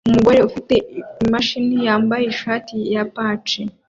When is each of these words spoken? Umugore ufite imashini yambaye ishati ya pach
Umugore 0.09 0.39
ufite 0.49 0.73
imashini 1.23 1.75
yambaye 1.87 2.23
ishati 2.33 2.75
ya 2.93 3.03
pach 3.13 3.49